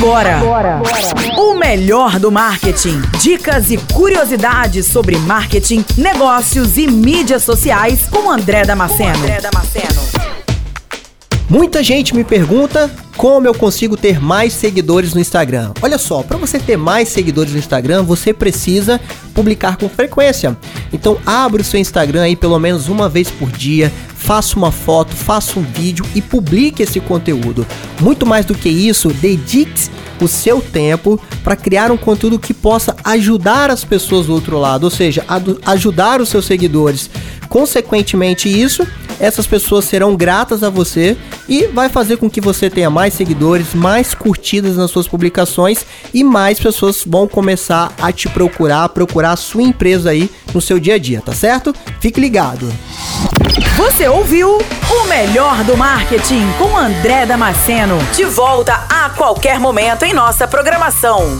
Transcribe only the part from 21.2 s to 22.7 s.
abra o seu Instagram aí pelo